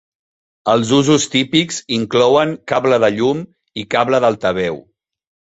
[0.71, 3.45] Els usos típics inclouen cable de llum
[3.83, 4.83] i cable d'altaveu.